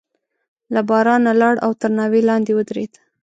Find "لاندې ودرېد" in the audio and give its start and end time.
2.29-2.93